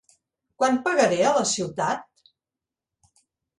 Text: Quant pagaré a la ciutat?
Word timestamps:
Quant 0.61 0.79
pagaré 0.87 1.19
a 1.27 1.35
la 1.37 1.45
ciutat? 1.51 2.35